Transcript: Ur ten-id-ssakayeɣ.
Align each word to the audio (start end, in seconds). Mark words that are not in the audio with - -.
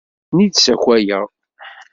Ur 0.01 0.09
ten-id-ssakayeɣ. 0.31 1.25